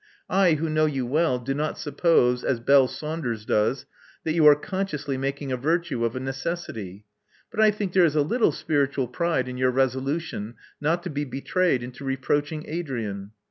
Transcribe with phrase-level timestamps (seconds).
[0.31, 3.85] I, who know you well, do not suppose, as Belle Saunders does,
[4.23, 7.05] that you are consciously making a virtue of a necessity;
[7.51, 11.23] but I think there is a little spiritual pride in your resolution not to be
[11.23, 13.33] betrayed into reproaching Adrian.